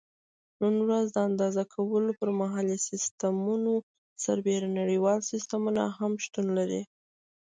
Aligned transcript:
نن 0.61 0.75
ورځ 0.87 1.05
د 1.11 1.17
اندازه 1.29 1.63
کولو 1.73 2.11
پر 2.19 2.29
محلي 2.39 2.77
سیسټمونو 2.89 3.73
سربیره 4.25 4.67
نړیوال 4.79 5.19
سیسټمونه 5.31 5.81
هم 5.97 6.11
شتون 6.23 6.45
لري. 6.57 6.81